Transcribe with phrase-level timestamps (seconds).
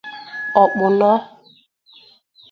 [0.61, 1.11] Ọkpụnọ